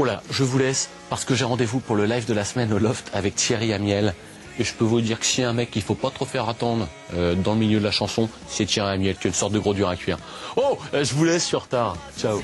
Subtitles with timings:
[0.00, 2.72] Oh là, je vous laisse parce que j'ai rendez-vous pour le live de la semaine
[2.72, 4.14] au Loft avec Thierry Amiel.
[4.60, 6.86] Et je peux vous dire que a un mec qu'il faut pas trop faire attendre
[7.14, 9.58] euh, dans le milieu de la chanson, c'est Thierry Amiel, qui est une sorte de
[9.58, 10.18] gros dur à cuire.
[10.56, 11.96] Oh, euh, je vous laisse sur retard.
[12.16, 12.40] Ciao.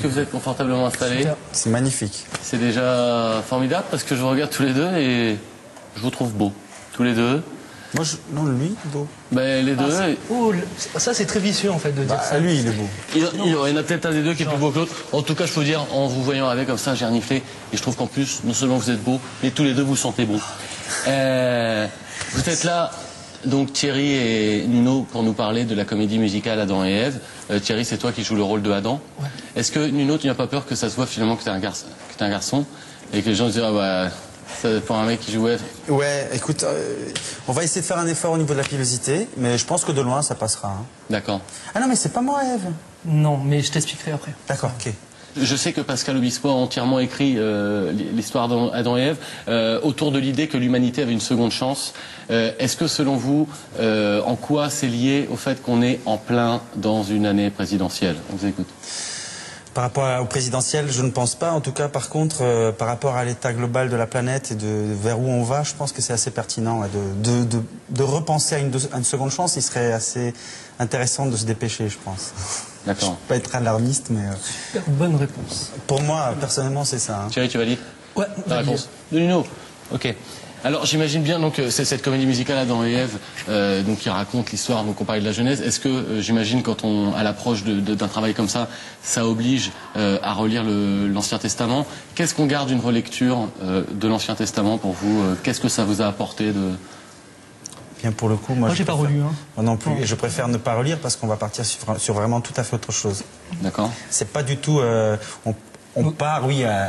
[0.00, 2.26] Que vous êtes confortablement installés C'est magnifique.
[2.42, 5.36] C'est déjà formidable parce que je vous regarde tous les deux et
[5.96, 6.52] je vous trouve beaux.
[6.92, 7.42] Tous les deux.
[7.94, 8.16] Moi, je...
[8.32, 9.08] non, lui, beau.
[9.32, 9.84] Ben, les deux.
[10.30, 10.60] Oh, le-
[10.96, 12.38] ça c'est très vicieux en fait de dire Bah, ça.
[12.38, 12.86] lui, il est beau.
[13.16, 14.94] Il, il y en a peut-être un des deux qui est plus beau que l'autre.
[15.12, 17.42] En tout cas, je peux vous dire, en vous voyant avec comme ça, j'ai reniflé.
[17.72, 19.96] Et je trouve qu'en plus, non seulement vous êtes beaux, mais tous les deux vous
[19.96, 20.38] sentez beaux.
[21.08, 21.86] Euh,
[22.32, 22.92] vous êtes là,
[23.44, 27.20] donc Thierry et Nuno, pour nous parler de la comédie musicale Adam et Ève.
[27.50, 29.00] Euh, Thierry, c'est toi qui joues le rôle de Adam.
[29.56, 31.52] Est-ce que Nuno, tu n'as pas peur que ça se voit finalement que tu es
[31.52, 32.64] un, garçon- que t'es un garçon
[33.12, 34.08] et que les gens se disent, ah bah,
[34.60, 35.62] ça, pour un mec qui joue Ève.
[35.88, 37.08] Ouais, écoute, euh,
[37.48, 39.84] on va essayer de faire un effort au niveau de la pilosité, mais je pense
[39.84, 40.68] que de loin, ça passera.
[40.68, 40.84] hein.
[41.08, 41.40] D'accord.
[41.74, 42.70] Ah non, mais c'est pas moi, Eve.
[43.06, 44.32] Non, mais je t'expliquerai après.
[44.48, 44.92] D'accord, ok.
[45.36, 49.16] Je sais que Pascal Obispo a entièrement écrit euh, l'histoire d'Adam et Ève
[49.48, 51.94] euh, autour de l'idée que l'humanité avait une seconde chance.
[52.30, 53.48] Euh, Est-ce que selon vous,
[53.80, 58.16] en quoi c'est lié au fait qu'on est en plein dans une année présidentielle?
[58.32, 58.68] On vous écoute.
[59.74, 61.52] Par rapport au présidentiel, je ne pense pas.
[61.52, 64.54] En tout cas, par contre, euh, par rapport à l'état global de la planète et
[64.56, 64.66] de
[65.00, 66.88] vers où on va, je pense que c'est assez pertinent ouais,
[67.22, 69.54] de, de, de, de repenser à une, deux- à une seconde chance.
[69.56, 70.34] Il serait assez
[70.80, 72.32] intéressant de se dépêcher, je pense.
[72.84, 73.16] D'accord.
[73.28, 74.32] Pas être alarmiste, mais euh,
[74.72, 75.70] Super bonne réponse.
[75.86, 77.20] pour moi, personnellement, c'est ça.
[77.24, 77.28] hein.
[77.30, 77.78] Thierry, tu valides
[78.16, 79.46] Ouais, la réponse de Nuno
[79.92, 80.14] Ok.
[80.62, 83.16] Alors j'imagine bien donc euh, c'est cette comédie musicale Adam et Ève
[83.48, 85.62] euh, donc qui raconte l'histoire donc on parlait de la Genèse.
[85.62, 88.68] Est-ce que euh, j'imagine quand on à l'approche d'un travail comme ça,
[89.02, 94.34] ça oblige euh, à relire l'Ancien Testament Qu'est-ce qu'on garde d'une relecture euh, de l'Ancien
[94.34, 96.72] Testament pour vous Qu'est-ce que ça vous a apporté de?
[98.02, 99.22] Bien pour le coup, moi, Moi je j'ai pas préfère- relu.
[99.22, 99.32] Hein.
[99.56, 99.96] Moi non plus, Non.
[99.98, 102.64] et je préfère ne pas relire parce qu'on va partir sur, sur vraiment tout à
[102.64, 103.24] fait autre chose.
[103.62, 104.78] D'accord C'est pas du tout.
[104.80, 105.16] euh,
[105.96, 106.64] on, part, oui.
[106.64, 106.88] à-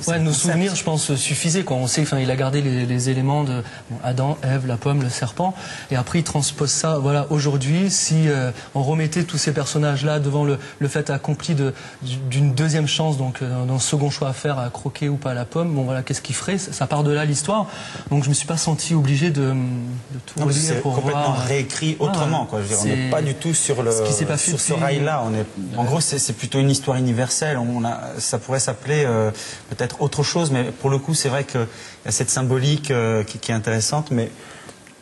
[0.00, 1.62] c'est Ouais, nos souvenirs, je pense, suffisaient.
[1.62, 1.76] Quoi.
[1.76, 5.08] On sait qu'il a gardé les, les éléments de bon, Adam, Ève, la pomme, le
[5.08, 5.54] serpent,
[5.92, 6.98] et après il transpose ça.
[6.98, 11.72] Voilà, aujourd'hui, si euh, on remettait tous ces personnages-là devant le, le fait accompli de-
[12.28, 15.44] d'une deuxième chance, donc euh, d'un second choix à faire, à croquer ou pas la
[15.44, 16.58] pomme, bon voilà, qu'est-ce qu'il ferait?
[16.58, 17.68] Ça, part de là l'histoire.
[18.10, 19.54] Donc je me suis pas senti obligé de, de
[20.26, 21.44] tout Non, relire pour complètement voir.
[21.46, 22.46] réécrit autrement.
[22.46, 22.58] Quoi.
[22.62, 24.50] Je veux dire, on n'est pas du tout sur, le, ce qui s'est pas fait
[24.50, 25.22] sur ce rail-là.
[25.38, 27.56] Est, en gros, c'est c'est plutôt une histoire universelle.
[27.56, 29.30] On a, ça pourrait s'appeler euh,
[29.70, 31.66] peut-être autre chose, mais pour le coup, c'est vrai qu'il
[32.04, 34.10] y a cette symbolique euh, qui, est intéressante.
[34.10, 34.30] Mais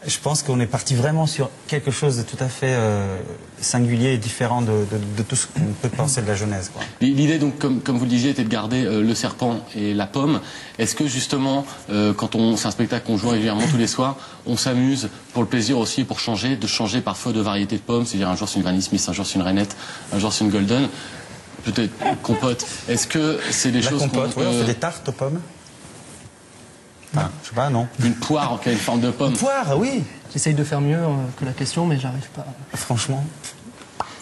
[0.06, 3.18] je pense qu'on est parti vraiment sur quelque chose de tout à fait euh,
[3.60, 4.84] singulier et différent de,
[5.28, 6.70] tout ce qu'on peut penser de la Genèse.
[7.00, 10.40] L'idée, donc, comme, vous le disiez, était de garder le serpent et la pomme.
[10.78, 11.66] Est-ce que justement,
[12.16, 15.78] quand c'est un spectacle qu'on joue régulièrement tous les soirs, on s'amuse pour le plaisir
[15.78, 18.62] aussi, pour changer, de changer parfois de variété de pommes, c'est-à-dire un jour c'est une
[18.62, 19.76] Granny Smith, un jour c'est une Rainette,
[20.14, 20.88] un jour c'est une Golden,
[21.64, 22.64] peut-être compote.
[22.88, 25.40] Est-ce que c'est des La choses compote, qu'on, ouais, on fait des tartes aux pommes.
[27.14, 27.88] Enfin, je sais pas, non.
[28.04, 30.04] une poire qui a une forme de pomme, Poire, oui.
[30.32, 32.46] J'essaye de faire mieux euh, que la question, mais j'arrive pas.
[32.74, 33.24] Franchement.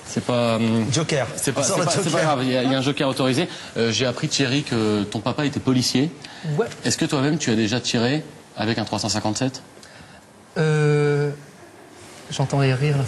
[0.06, 0.56] c'est pas.
[0.56, 1.26] hum, Joker.
[1.36, 3.46] C'est pas, c'est c'est pas grave, il y, a, il y a un joker autorisé.
[3.76, 6.10] Euh, J'ai appris, Thierry, que ton papa était policier.
[6.56, 6.66] Ouais.
[6.84, 8.24] Est-ce que toi-même, tu as déjà tiré
[8.56, 9.62] avec un 357
[10.56, 11.30] Euh,
[12.30, 13.04] J'entends les rires là.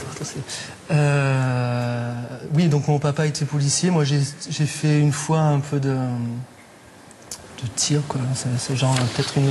[0.91, 2.13] Euh,
[2.55, 3.91] oui, donc mon papa était policier.
[3.91, 4.21] Moi, j'ai
[4.67, 8.21] fait une fois un peu de, de tir, quoi.
[8.59, 9.51] C'est- genre peut-être une.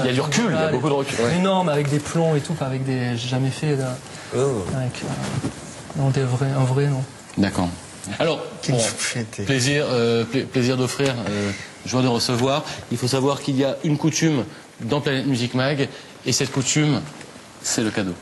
[0.00, 1.38] Il y a du recul, il y a beaucoup de recul, ouais.
[1.64, 3.16] Mais avec des plombs et tout, pas avec des.
[3.16, 3.76] J'ai jamais fait.
[3.76, 3.82] de-
[4.34, 4.64] Oh.
[4.74, 5.48] avec, euh,
[6.00, 7.04] non, des vrais, un vrai, non.
[7.36, 7.68] D'accord.
[8.18, 8.78] Alors, bon,
[9.44, 11.50] plaisir, euh, pla- plaisir d'offrir, euh,
[11.86, 12.64] joie de recevoir.
[12.90, 14.44] Il faut savoir qu'il y a une coutume
[14.80, 15.88] dans Planète Music Mag,
[16.26, 17.00] et cette coutume,
[17.62, 18.14] c'est le cadeau.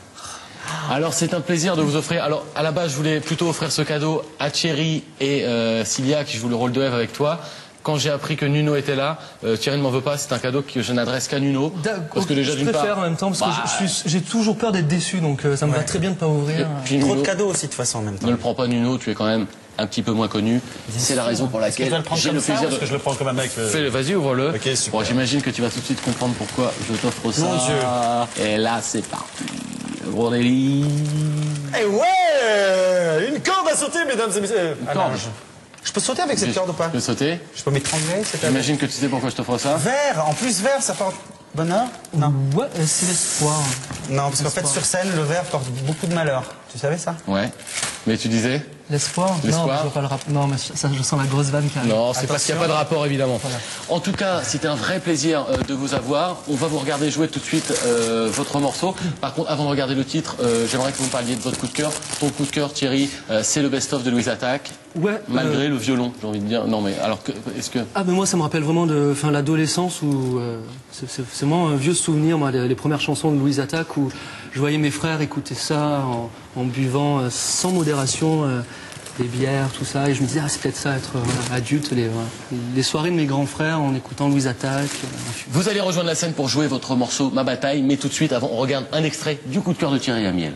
[0.89, 2.23] Alors c'est un plaisir de vous offrir.
[2.23, 6.23] Alors à la base je voulais plutôt offrir ce cadeau à Thierry et euh, Cilia
[6.23, 7.39] qui joue le rôle de Eve avec toi.
[7.83, 10.37] Quand j'ai appris que Nuno était là, euh, Thierry ne m'en veut pas, c'est un
[10.37, 11.73] cadeau que je n'adresse qu'à Nuno.
[12.13, 14.55] Parce que déjà je préfère part, en même temps, parce bah, que suis- j'ai toujours
[14.55, 16.67] peur d'être déçu, donc euh, ça me va très bien de pas ouvrir.
[16.85, 18.27] puis Trop Nuno, de cadeaux aussi de toute façon en même temps.
[18.27, 19.47] ne le prends pas Nuno, tu es quand même
[19.79, 20.61] un petit peu moins connu.
[20.95, 23.29] C'est la raison pour laquelle le j'ai le plaisir est-ce que je le prends comme
[23.29, 24.53] un mec euh, Fais-le, vas-y, ouvre-le.
[24.91, 27.41] Bon, j'imagine que tu vas tout de suite comprendre pourquoi je t'offre ça.
[27.41, 28.45] Mon Dieu.
[28.45, 29.45] Et là, c'est parti.
[30.07, 30.85] Gros délit.
[31.79, 34.77] Eh ouais Une corde à sauter, mesdames et messieurs.
[34.87, 35.11] Ah, corde.
[35.11, 35.27] non, je...
[35.87, 38.45] je peux sauter avec cette corde ou pas Tu peux sauter Je peux m'étrangler c'est
[38.45, 39.75] J'imagine que tu sais pourquoi je t'offre ça.
[39.75, 41.15] Vert, en plus vert, ça porte
[41.53, 42.33] bonheur Non.
[42.55, 43.59] Ouais, c'est l'espoir.
[44.09, 46.43] Non, parce qu'en fait, sur scène, le vert porte beaucoup de malheur.
[46.71, 47.49] Tu savais ça Ouais.
[48.07, 49.29] Mais tu disais L'espoir?
[49.29, 51.77] Non, je vois pas le rap- Non, mais ça, je sens la grosse vanne qui
[51.77, 51.89] arrive.
[51.91, 53.39] Non, c'est parce qu'il n'y a pas de rapport, évidemment.
[53.41, 53.57] Voilà.
[53.87, 56.39] En tout cas, c'était un vrai plaisir euh, de vous avoir.
[56.49, 58.93] On va vous regarder jouer tout de suite euh, votre morceau.
[59.21, 61.57] Par contre, avant de regarder le titre, euh, j'aimerais que vous me parliez de votre
[61.57, 61.91] coup de cœur.
[62.19, 64.71] Ton coup de cœur, Thierry, euh, c'est le best-of de Louise Attaque.
[64.97, 65.13] Ouais.
[65.13, 66.67] euh, Malgré le violon, j'ai envie de dire.
[66.67, 67.79] Non, mais alors, que- est-ce que...
[67.95, 70.59] Ah ben moi ça me rappelle vraiment de l'adolescence où euh,
[70.91, 74.11] c'est vraiment un vieux souvenir moi les, les premières chansons de Louise Attaque où
[74.53, 76.03] je voyais mes frères écouter ça
[76.55, 78.61] en, buvant euh, sans modération euh,
[79.19, 81.91] des bières tout ça et je me disais ah c'est peut-être ça être euh, adulte
[81.91, 84.89] les, soirées de mes grands frères en écoutant Louise Attaque
[85.49, 88.33] Vous allez rejoindre la scène pour jouer votre morceau Ma Bataille, mais tout de suite,
[88.33, 90.53] avant, on regarde un extrait du coup de cœur de Thierry Amiel.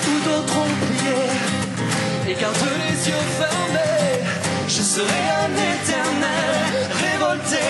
[0.00, 1.18] Où d'autres ont plié
[2.28, 4.22] et gardent les yeux fermés,
[4.68, 6.70] je serai un éternel
[7.02, 7.68] révolté.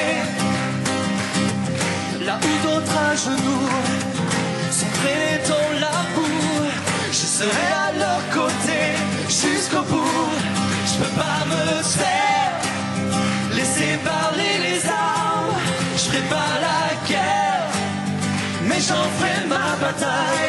[2.26, 3.70] Là où d'autres à genoux
[4.70, 6.66] sont traînés dans la boue,
[7.10, 8.80] je serai à leur côté
[9.28, 10.30] jusqu'au bout.
[10.86, 12.60] Je peux pas me taire.
[13.56, 15.56] Laissez parler les armes,
[15.96, 17.70] je ferai pas la guerre,
[18.64, 20.47] mais j'en ferai ma bataille.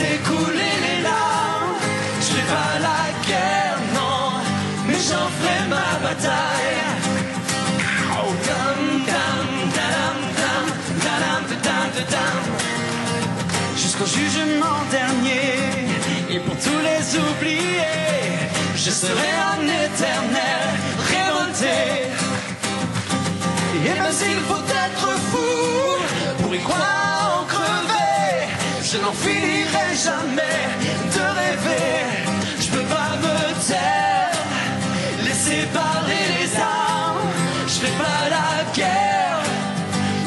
[0.00, 1.76] Les larmes,
[2.20, 4.40] je ferai pas la guerre, non,
[4.86, 6.78] mais j'en ferai ma bataille.
[8.20, 8.58] Oh.
[13.76, 15.58] Jusqu'au jugement dernier,
[16.30, 18.38] et pour tous les oublier,
[18.76, 20.68] je serai un éternel
[21.12, 21.78] révolté.
[23.74, 26.97] Et même s'il faut être fou pour y croire
[28.90, 30.60] je n'en finirai jamais
[31.14, 31.92] de rêver.
[32.58, 33.36] Je peux pas me
[33.68, 34.32] taire,
[35.24, 37.28] laisser parler les armes.
[37.66, 39.42] Je fais pas la guerre,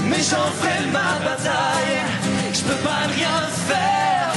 [0.06, 2.02] mais j'en ferai ma bataille.
[2.54, 3.38] Je peux pas rien
[3.69, 4.31] faire,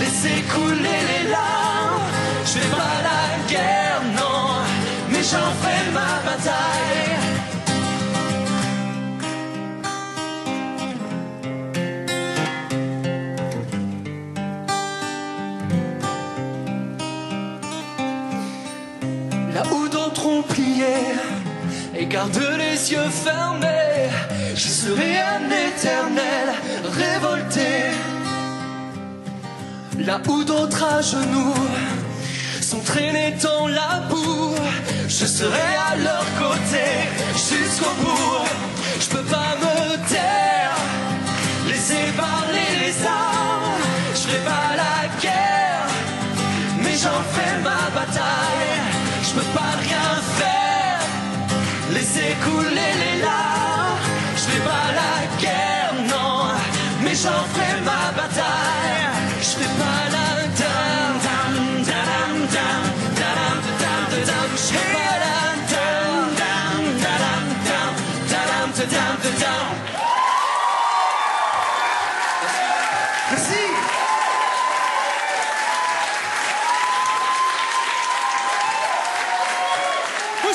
[0.00, 2.08] laisser couler les larmes.
[2.46, 4.64] Je fais pas la guerre, non,
[5.10, 7.25] mais j'en ferai ma bataille.
[19.90, 20.96] D'autres ont plié
[21.96, 24.10] et gardent les yeux fermés,
[24.54, 26.48] je serai un éternel
[26.84, 27.70] révolté.
[29.98, 31.54] Là où d'autres à genoux
[32.60, 34.54] sont traînés dans la boue,
[35.08, 36.86] je serai à leur côté
[37.32, 38.44] jusqu'au bout.
[39.00, 39.65] Je peux pas me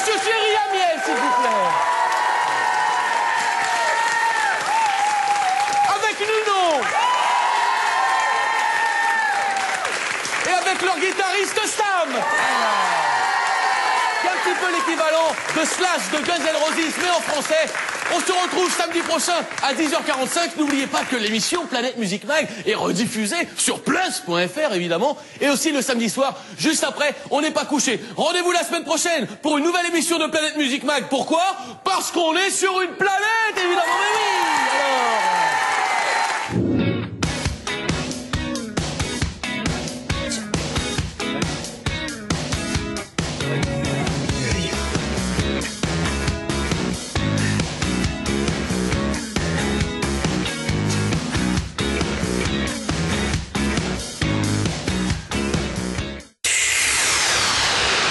[0.02, 1.50] Monsieur Thierry Amiel, s'il vous plaît.
[5.96, 6.82] Avec Nuno.
[10.48, 12.10] Et avec leur guitariste Sam.
[14.24, 17.68] Un petit peu l'équivalent de Slash de Guns N' Roses, mais en français.
[18.14, 20.58] On se retrouve samedi prochain à 10h45.
[20.58, 25.18] N'oubliez pas que l'émission Planète Musique Mag est rediffusée sur plus.fr évidemment.
[25.40, 28.02] Et aussi le samedi soir, juste après, on n'est pas couché.
[28.18, 31.06] Rendez-vous la semaine prochaine pour une nouvelle émission de Planète Musique Mag.
[31.10, 31.44] Pourquoi?
[31.86, 33.82] Parce qu'on est sur une planète évidemment.
[33.86, 34.71] Mais